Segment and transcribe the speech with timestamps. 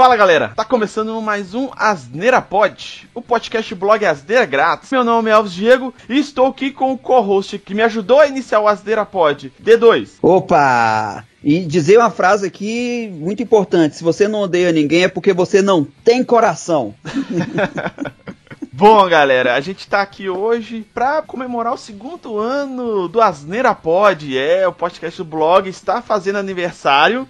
[0.00, 4.90] Fala galera, tá começando mais um Asneira Pod, o podcast blog Asneira Grátis.
[4.90, 8.26] Meu nome é Alves Diego e estou aqui com o co-host que me ajudou a
[8.26, 10.12] iniciar o Asneira Pod, D2.
[10.22, 11.22] Opa!
[11.44, 15.60] E dizer uma frase aqui muito importante: se você não odeia ninguém é porque você
[15.60, 16.94] não tem coração.
[18.72, 24.38] Bom, galera, a gente tá aqui hoje pra comemorar o segundo ano do Asneira Pod.
[24.38, 27.28] É, o podcast do blog está fazendo aniversário.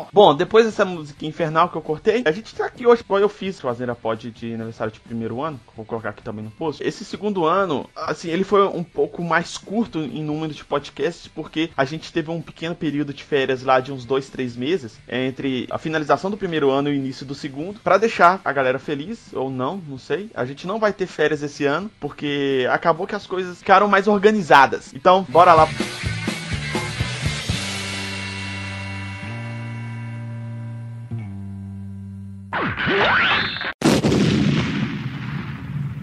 [0.00, 0.08] Irmão!
[0.12, 3.28] Bom, depois dessa música infernal que eu cortei, a gente tá aqui hoje, igual eu
[3.28, 6.82] fiz, fazendo a pod de aniversário de primeiro ano, vou colocar aqui também no post.
[6.82, 11.70] Esse segundo ano, assim, ele foi um pouco mais curto em número de podcasts, porque
[11.76, 15.66] a gente teve um pequeno período de férias lá de uns dois, três meses, entre
[15.70, 19.32] a finalização do primeiro ano e o início do segundo, para deixar a galera feliz,
[19.32, 20.30] ou não, não sei.
[20.34, 24.06] A gente não vai ter férias esse ano, porque acabou que as coisas ficaram mais
[24.06, 24.92] organizadas.
[24.94, 25.68] Então, bora lá.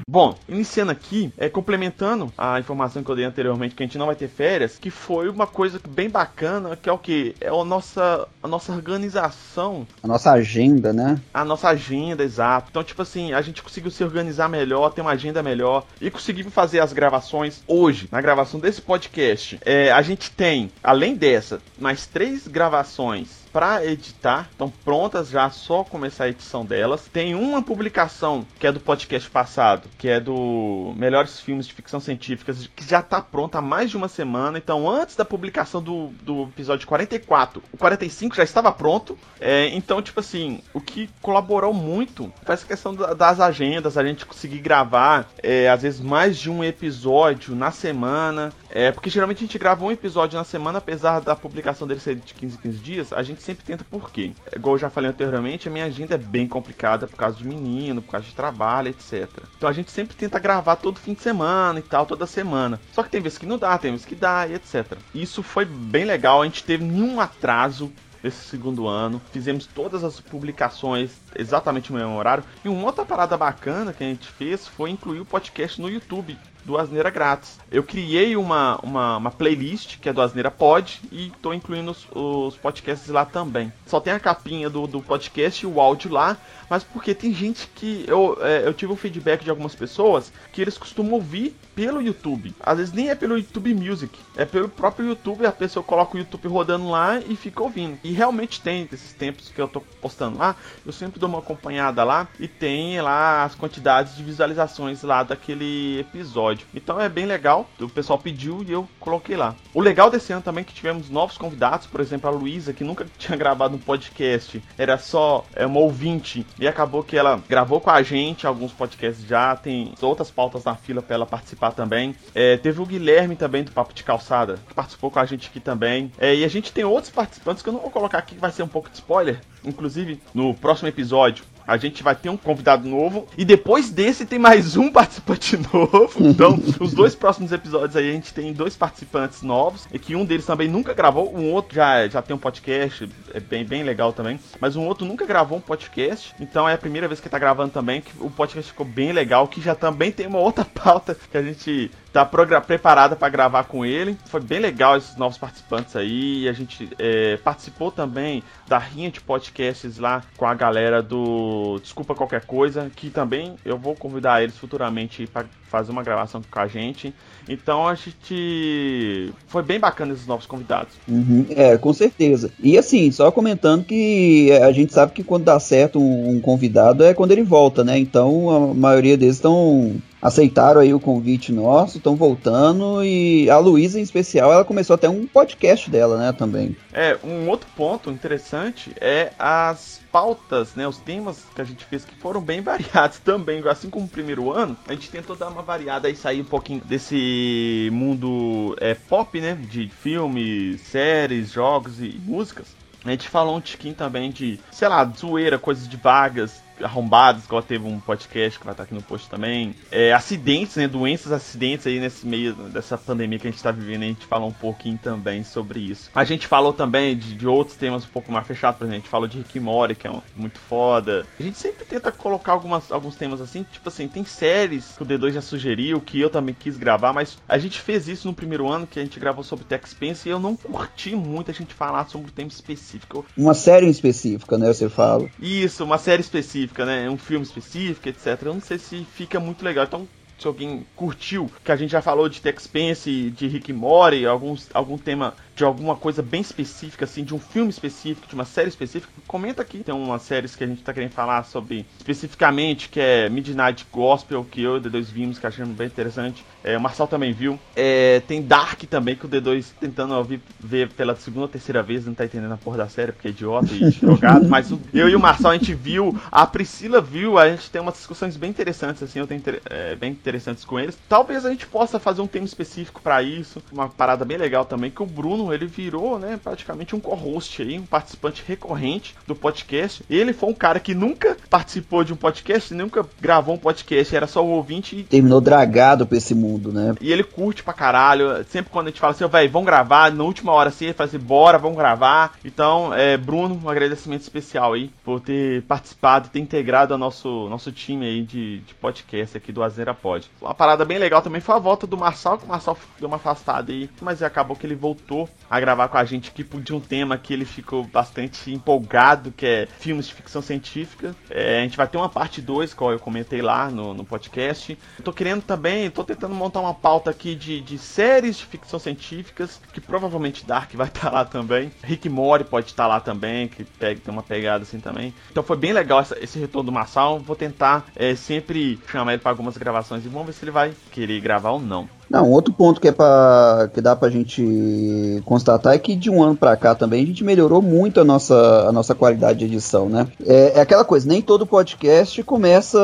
[0.09, 4.05] Bom, iniciando aqui, é, complementando a informação que eu dei anteriormente, que a gente não
[4.05, 7.36] vai ter férias, que foi uma coisa bem bacana, que é o que?
[7.41, 9.86] É a nossa, a nossa organização.
[10.02, 11.19] A nossa agenda, né?
[11.33, 12.69] A nossa agenda, exato.
[12.69, 16.53] Então, tipo assim, a gente conseguiu se organizar melhor, ter uma agenda melhor e conseguimos
[16.53, 19.59] fazer as gravações hoje, na gravação desse podcast.
[19.66, 25.83] É, a gente tem, além dessa, mais três gravações para editar, estão prontas já, só
[25.83, 27.09] começar a edição delas.
[27.11, 31.99] Tem uma publicação que é do podcast passado, que é do Melhores Filmes de Ficção
[31.99, 34.59] Científica, que já está pronta há mais de uma semana.
[34.59, 39.17] Então, antes da publicação do, do episódio 44, o 45 já estava pronto.
[39.39, 44.23] É, então, tipo assim, o que colaborou muito foi essa questão das agendas, a gente
[44.23, 48.53] conseguir gravar, é, às vezes, mais de um episódio na semana.
[48.78, 52.14] É, porque geralmente a gente grava um episódio na semana, apesar da publicação dele ser
[52.14, 54.33] de 15 em 15 dias, a gente sempre tenta por quê?
[54.55, 58.04] Igual eu já falei anteriormente, a minha agenda é bem complicada por causa de menino,
[58.04, 59.27] por causa de trabalho, etc.
[59.58, 62.80] Então a gente sempre tenta gravar todo fim de semana e tal, toda semana.
[62.93, 64.95] Só que tem vezes que não dá, tem vezes que dá e etc.
[65.11, 69.20] Isso foi bem legal, a gente teve nenhum atraso nesse segundo ano.
[69.32, 72.43] Fizemos todas as publicações exatamente no mesmo horário.
[72.64, 76.37] E uma outra parada bacana que a gente fez foi incluir o podcast no YouTube
[76.67, 77.58] do Asneira Grátis.
[77.72, 82.05] Eu criei uma, uma, uma, playlist que é do Asneira Pod e tô incluindo os,
[82.14, 83.72] os, podcasts lá também.
[83.86, 86.36] Só tem a capinha do, do podcast e o áudio lá,
[86.70, 88.04] mas porque tem gente que.
[88.05, 92.54] Eu, é, eu tive um feedback de algumas pessoas que eles costumam ouvir pelo YouTube.
[92.60, 95.45] Às vezes nem é pelo YouTube Music, é pelo próprio YouTube.
[95.45, 97.98] A pessoa coloca o YouTube rodando lá e fica ouvindo.
[98.04, 100.54] E realmente tem esses tempos que eu tô postando lá,
[100.86, 105.99] eu sempre dou uma acompanhada lá e tem lá as quantidades de visualizações lá daquele
[105.99, 106.67] episódio episódio.
[106.73, 107.69] Então é bem legal.
[107.79, 109.55] O pessoal pediu e eu coloquei lá.
[109.73, 112.83] O legal desse ano também é que tivemos novos convidados, por exemplo, a Luísa, que
[112.83, 117.79] nunca tinha gravado um podcast, era só é, uma ouvinte, e acabou que ela gravou
[117.79, 122.15] com a gente alguns podcasts já, tem outras pautas na fila para ela participar também.
[122.33, 125.59] É, teve o Guilherme também do Papo de Calçada, que participou com a gente aqui
[125.59, 126.11] também.
[126.17, 128.51] É, e a gente tem outros participantes que eu não vou colocar aqui, que vai
[128.51, 129.39] ser um pouco de spoiler.
[129.63, 133.28] Inclusive, no próximo episódio, a gente vai ter um convidado novo.
[133.38, 136.25] E depois desse tem mais um participante novo.
[136.25, 139.86] Então, os dois próximos episódios aí a gente tem dois participantes novos.
[139.92, 141.36] E que um deles também nunca gravou.
[141.36, 143.10] Um outro já, já tem um podcast.
[143.33, 144.39] É bem, bem legal também.
[144.62, 146.33] Mas um outro nunca gravou um podcast.
[146.39, 148.00] Então é a primeira vez que tá gravando também.
[148.00, 149.48] Que o podcast ficou bem legal.
[149.48, 153.85] Que já também tem uma outra pauta que a gente tá preparada para gravar com
[153.85, 154.18] ele.
[154.25, 156.47] Foi bem legal esses novos participantes aí.
[156.47, 162.15] A gente é, participou também da rinha de podcasts lá com a galera do Desculpa
[162.15, 166.68] Qualquer Coisa, que também eu vou convidar eles futuramente para fazer uma gravação com a
[166.68, 167.13] gente.
[167.48, 170.94] Então a gente foi bem bacana esses novos convidados.
[171.07, 172.51] Uhum, é, com certeza.
[172.60, 177.04] E assim, só comentando que a gente sabe que quando dá certo um, um convidado
[177.04, 177.98] é quando ele volta, né?
[177.98, 184.00] Então a maioria deles estão aceitaram aí o convite nosso, estão voltando e a Luísa
[184.00, 186.75] em especial, ela começou até um podcast dela, né, também.
[186.92, 192.04] É, um outro ponto interessante é as pautas, né, os temas que a gente fez
[192.04, 195.63] que foram bem variados também, assim como o primeiro ano, a gente tentou dar uma
[195.63, 202.21] variada e sair um pouquinho desse mundo é, pop, né, de filmes, séries, jogos e
[202.24, 202.68] músicas.
[203.04, 207.62] A gente falou um tiquinho também de, sei lá, zoeira, coisas de vagas, arrombados, igual
[207.62, 209.75] teve um podcast que vai estar aqui no post também.
[209.91, 210.88] É, acidentes, né?
[210.88, 214.50] Doenças, acidentes aí nesse meio dessa pandemia que a gente está vivendo, a gente falou
[214.50, 216.09] um pouquinho também sobre isso.
[216.13, 219.00] A gente falou também de, de outros temas um pouco mais fechados, por exemplo, a
[219.00, 221.25] gente falou de Rick Mori, que é um, muito foda.
[221.39, 225.06] A gente sempre tenta colocar algumas, alguns temas assim, tipo assim, tem séries que o
[225.06, 228.68] D2 já sugeriu, que eu também quis gravar, mas a gente fez isso no primeiro
[228.68, 231.74] ano, que a gente gravou sobre Tech Spence, e eu não curti muito a gente
[231.74, 233.25] falar sobre um tema específico.
[233.35, 235.29] Uma série específica, né, você fala?
[235.39, 238.42] Isso, uma série específica, né, um filme específico, etc.
[238.44, 242.01] Eu não sei se fica muito legal, então se alguém curtiu, que a gente já
[242.01, 247.06] falou de Tex Spence, de Rick Mori, alguns, algum tema de alguma coisa bem específica,
[247.06, 249.80] assim, de um filme específico, de uma série específica, comenta aqui.
[249.80, 254.45] Tem umas séries que a gente tá querendo falar sobre especificamente, que é Midnight Gospel,
[254.45, 256.45] que eu e o D2 vimos, que achamos bem interessante.
[256.63, 257.60] É, o Marçal também viu.
[257.75, 262.06] É, tem Dark também, que o D2 tentando ouvir, ver pela segunda ou terceira vez,
[262.06, 265.16] não tá entendendo a porra da série, porque é idiota e jogado, mas eu e
[265.16, 269.01] o Marçal a gente viu, a Priscila viu, a gente tem umas discussões bem interessantes,
[269.01, 270.97] assim, eu tenho é, bem interessantes com eles.
[271.07, 274.91] Talvez a gente possa fazer um tema específico para isso, uma parada bem legal também,
[274.91, 280.03] que o Bruno ele virou, né, praticamente um co-host aí, um participante recorrente do podcast.
[280.09, 284.27] Ele foi um cara que nunca participou de um podcast, nunca gravou um podcast, era
[284.27, 284.97] só o ouvinte.
[284.97, 285.03] E...
[285.03, 286.95] Terminou dragado pra esse mundo, né?
[287.00, 288.45] E ele curte pra caralho.
[288.50, 291.07] Sempre quando a gente fala assim, velho, vamos gravar, na última hora assim, ele fala
[291.07, 292.33] assim, bora, vamos gravar.
[292.44, 297.71] Então, é, Bruno, um agradecimento especial aí por ter participado, ter integrado ao nosso, nosso
[297.71, 300.17] time aí de, de podcast aqui do Azeira Pod.
[300.42, 303.18] Uma parada bem legal também foi a volta do Marçal, que o Marçal deu uma
[303.18, 306.80] afastada aí, mas acabou que ele voltou a gravar com a gente aqui de um
[306.80, 311.16] tema que ele ficou bastante empolgado, que é filmes de ficção científica.
[311.30, 314.78] É, a gente vai ter uma parte 2, qual eu comentei lá no, no podcast.
[314.98, 318.80] Eu tô querendo também, tô tentando montar uma pauta aqui de, de séries de ficção
[318.80, 321.72] científicas, que provavelmente Dark vai estar tá lá também.
[321.84, 325.13] Rick Mori pode estar tá lá também, que pega, tem uma pegada assim também.
[325.31, 327.20] Então foi bem legal essa, esse retorno do Marçal.
[327.20, 331.19] Vou tentar é, sempre chamar ele para algumas gravações vamos ver se ele vai querer
[331.19, 331.88] gravar ou não.
[332.09, 336.24] Não, outro ponto que é para que dá pra gente constatar é que de um
[336.24, 339.89] ano para cá também a gente melhorou muito a nossa, a nossa qualidade de edição,
[339.89, 340.07] né?
[340.25, 342.80] É, é, aquela coisa, nem todo podcast começa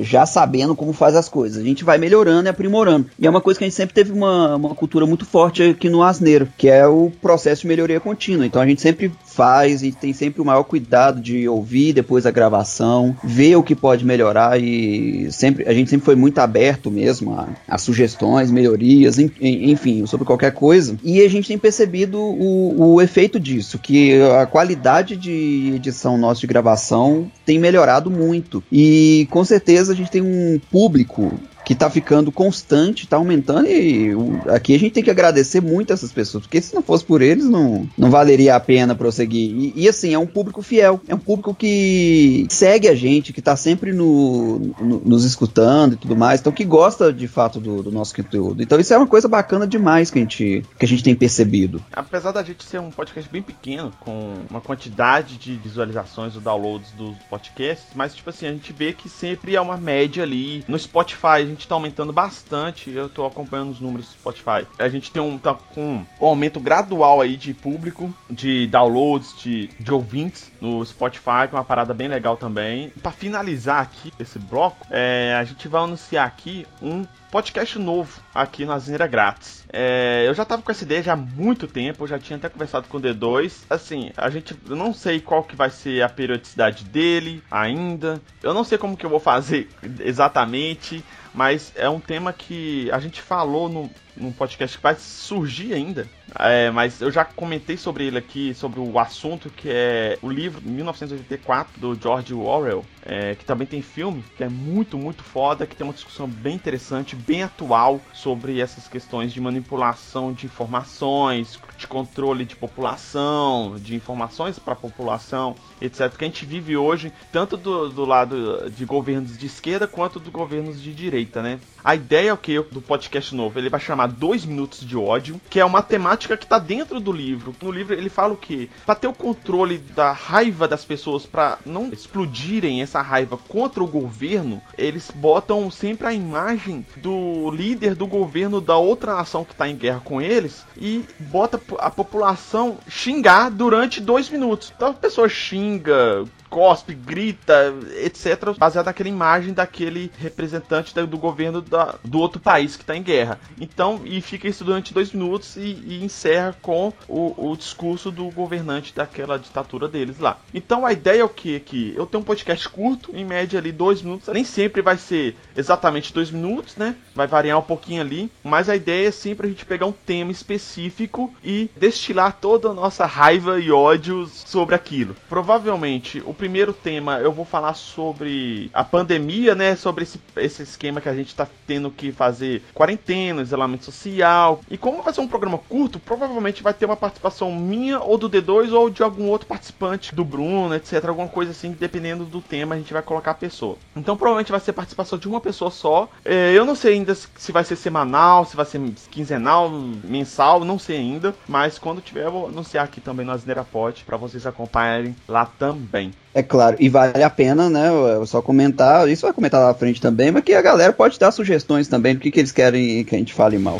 [0.00, 1.62] já sabendo como faz as coisas.
[1.62, 3.06] A gente vai melhorando e aprimorando.
[3.18, 5.90] E é uma coisa que a gente sempre teve uma, uma cultura muito forte aqui
[5.90, 8.46] no Asneiro, que é o processo de melhoria contínua.
[8.46, 12.30] Então a gente sempre faz e tem sempre o maior cuidado de ouvir depois a
[12.30, 17.32] gravação, ver o que pode melhorar e sempre a gente sempre foi muito aberto mesmo
[17.32, 20.96] a, a sugestões, melhorias, enfim, sobre qualquer coisa.
[21.02, 26.40] E a gente tem percebido o, o efeito disso, que a qualidade de edição nossa
[26.40, 28.62] de gravação tem melhorado muito.
[28.70, 31.32] E com certeza a gente tem um público
[31.64, 34.12] que tá ficando constante, tá aumentando e
[34.48, 37.46] aqui a gente tem que agradecer muito essas pessoas, porque se não fosse por eles
[37.46, 39.50] não, não valeria a pena prosseguir.
[39.50, 43.40] E, e assim, é um público fiel, é um público que segue a gente, que
[43.40, 47.82] tá sempre no, no, nos escutando e tudo mais, então que gosta de fato do,
[47.82, 48.62] do, nosso conteúdo.
[48.62, 51.82] Então isso é uma coisa bacana demais que a gente, que a gente tem percebido.
[51.92, 56.90] Apesar da gente ser um podcast bem pequeno, com uma quantidade de visualizações ou downloads
[56.92, 60.64] dos podcasts, mas tipo assim, a gente vê que sempre é uma média ali.
[60.68, 62.90] No Spotify, gente tá aumentando bastante.
[62.90, 64.66] Eu tô acompanhando os números do Spotify.
[64.78, 69.68] A gente tem um, tá com um aumento gradual aí de público, de downloads, de,
[69.80, 72.90] de ouvintes no Spotify, que é uma parada bem legal também.
[73.02, 78.64] Para finalizar aqui esse bloco, é, a gente vai anunciar aqui um podcast novo aqui
[78.64, 79.64] na Zinera Grátis.
[79.72, 82.48] É, eu já tava com essa ideia já há muito tempo, eu já tinha até
[82.48, 83.64] conversado com o D2.
[83.68, 88.22] Assim, a gente eu não sei qual que vai ser a periodicidade dele ainda.
[88.40, 91.04] Eu não sei como que eu vou fazer exatamente,
[91.34, 96.08] mas é um tema que a gente falou no, num podcast que vai surgir ainda.
[96.38, 100.60] É, mas eu já comentei sobre ele aqui, sobre o assunto que é o livro
[100.64, 105.76] 1984 do George Orwell, é, que também tem filme, que é muito, muito foda, que
[105.76, 111.86] tem uma discussão bem interessante, bem atual sobre essas questões de manipulação de informações, de
[111.86, 116.10] controle de população, de informações para a população, etc.
[116.16, 120.32] Que a gente vive hoje, tanto do, do lado de governos de esquerda quanto dos
[120.32, 121.60] governos de direita, né?
[121.82, 123.58] A ideia é o que do podcast novo?
[123.58, 127.12] Ele vai chamar Dois Minutos de Ódio, que é uma temática que está dentro do
[127.12, 127.54] livro.
[127.62, 128.70] No livro ele fala o que?
[128.84, 133.88] Para ter o controle da raiva das pessoas, para não explodirem essa raiva contra o
[133.88, 139.68] governo, eles botam sempre a imagem do líder do governo da outra nação que está
[139.68, 144.72] em guerra com eles e bota a população xingar durante dois minutos.
[144.74, 151.96] Então a pessoa xinga, cospe, grita, etc., baseado naquela imagem daquele representante do governo da,
[152.04, 153.40] do outro país que está em guerra.
[153.60, 158.30] Então, e fica isso durante dois minutos e, e encerra com o, o, discurso do
[158.30, 160.38] governante daquela ditadura deles lá.
[160.54, 161.92] Então, a ideia é o que aqui?
[161.96, 164.28] Eu tenho um podcast curto, em média ali dois minutos.
[164.28, 166.94] Nem sempre vai ser exatamente dois minutos, né?
[167.16, 170.30] Vai variar um pouquinho ali, mas a ideia é sempre a gente pegar um tema
[170.30, 175.16] específico e destilar toda a nossa raiva e ódio sobre aquilo.
[175.28, 179.74] Provavelmente, o primeiro tema eu vou falar sobre a pandemia, né?
[179.74, 184.60] Sobre esse, esse esquema que a gente tá tendo que fazer quarentena, isolamento social.
[184.70, 188.28] E como vai ser um programa curto, provavelmente vai ter uma participação minha ou do
[188.28, 191.02] D2 ou de algum outro participante, do Bruno, etc.
[191.06, 193.78] Alguma coisa assim, dependendo do tema, a gente vai colocar a pessoa.
[193.96, 196.10] Então provavelmente vai ser participação de uma pessoa só.
[196.26, 200.78] É, eu não sei ainda se vai ser semanal, se vai ser quinzenal, mensal, não
[200.78, 201.34] sei ainda.
[201.48, 206.12] Mas quando tiver, eu vou anunciar aqui também no Asneira para vocês acompanharem lá também.
[206.34, 207.88] É claro, e vale a pena, né?
[208.26, 211.30] Só comentar, isso vai comentar lá na frente também, mas que a galera pode dar
[211.30, 213.78] sugestões também do que, que eles querem que a gente fale mal.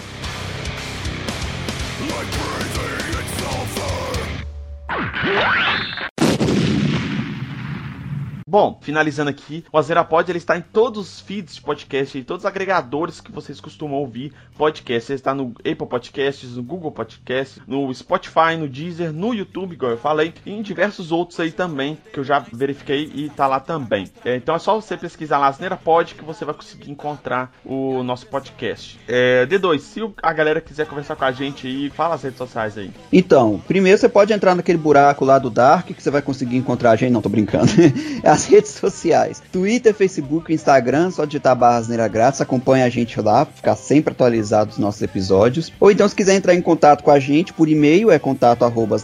[8.55, 12.45] Bom, finalizando aqui, o Azerapod ele está em todos os feeds de podcast, em todos
[12.45, 15.11] os agregadores que vocês costumam ouvir podcast.
[15.11, 19.91] Ele está no Apple Podcasts, no Google Podcasts, no Spotify, no Deezer, no YouTube, igual
[19.91, 23.59] eu falei, e em diversos outros aí também, que eu já verifiquei e está lá
[23.59, 24.09] também.
[24.25, 28.05] É, então é só você pesquisar lá Asneira Pod que você vai conseguir encontrar o
[28.05, 29.01] nosso podcast.
[29.09, 32.79] É, D2, se a galera quiser conversar com a gente aí, fala as redes sociais
[32.79, 32.93] aí.
[33.13, 36.93] Então, primeiro você pode entrar naquele buraco lá do Dark que você vai conseguir encontrar
[36.93, 37.11] a gente.
[37.11, 37.73] Não, tô brincando.
[38.45, 43.45] As redes sociais: Twitter, Facebook, Instagram, só digitar barra asneira grátis, acompanha a gente lá,
[43.45, 45.73] ficar sempre atualizado os nossos episódios.
[45.81, 48.97] Ou então, se quiser entrar em contato com a gente por e-mail, é contato arroba.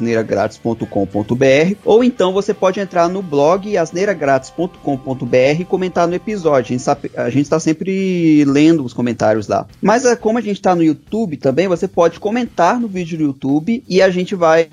[1.85, 6.77] Ou então você pode entrar no blog asneiragratis.com.br e comentar no episódio.
[7.17, 9.67] A gente está sempre lendo os comentários lá.
[9.81, 13.25] Mas é, como a gente está no YouTube também, você pode comentar no vídeo do
[13.25, 14.69] YouTube e a gente vai,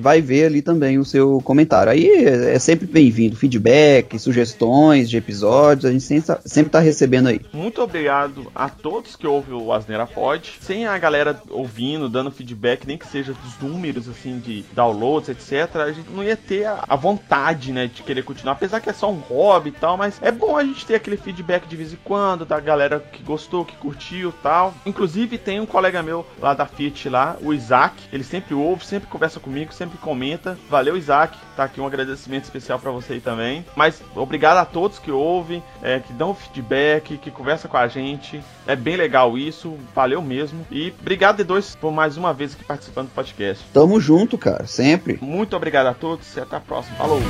[0.00, 1.92] vai ver ali também o seu comentário.
[1.92, 7.28] Aí é, é sempre bem-vindo, feedback feedback, sugestões de episódios, a gente sempre está recebendo
[7.28, 7.40] aí.
[7.52, 10.58] Muito obrigado a todos que ouvem o Asneira Pod.
[10.60, 15.76] Sem a galera ouvindo, dando feedback, nem que seja dos números assim de downloads, etc.,
[15.76, 18.52] a gente não ia ter a vontade, né, de querer continuar.
[18.52, 21.16] Apesar que é só um hobby e tal, mas é bom a gente ter aquele
[21.16, 24.72] feedback de vez em quando da galera que gostou, que curtiu tal.
[24.86, 29.08] Inclusive tem um colega meu lá da Fiat lá, o Isaac, ele sempre ouve, sempre
[29.08, 30.56] conversa comigo, sempre comenta.
[30.70, 31.36] Valeu, Isaac.
[31.56, 33.53] Tá aqui um agradecimento especial para você aí também.
[33.76, 38.42] Mas obrigado a todos que ouvem, é, que dão feedback, que conversam com a gente.
[38.66, 40.66] É bem legal isso, valeu mesmo.
[40.70, 43.64] E obrigado, D2, por mais uma vez aqui participando do podcast.
[43.72, 45.18] Tamo junto, cara, sempre.
[45.20, 46.96] Muito obrigado a todos e até a próxima.
[46.96, 47.20] Falou!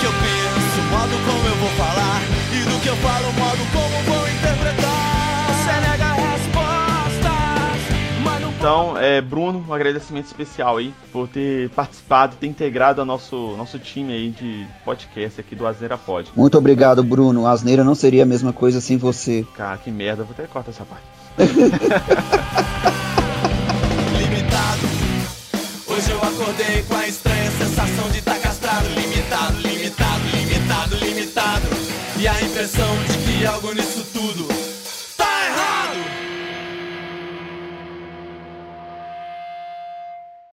[0.00, 2.20] que eu penso, modo como eu vou falar,
[2.52, 3.72] e do que eu falo, modo
[8.66, 13.78] Então, é, Bruno, um agradecimento especial aí por ter participado ter integrado ao nosso, nosso
[13.78, 16.32] time aí de podcast aqui do Asneira Pod.
[16.34, 17.46] Muito obrigado, Bruno.
[17.46, 19.46] A Asneira não seria a mesma coisa sem você.
[19.56, 21.04] Cara, que merda, vou até cortar essa parte.
[24.18, 24.80] limitado.
[25.86, 28.88] Hoje eu acordei com a estranha sensação de estar tá castrado.
[28.88, 31.68] Limitado, limitado, limitado, limitado.
[32.18, 34.15] E a impressão de que algo nisso tudo